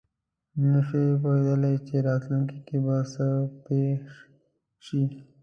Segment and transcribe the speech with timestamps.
[0.71, 3.25] نه شي پوهېدلی چې راتلونکې کې به څه
[3.65, 4.03] پېښ
[4.85, 5.01] شي.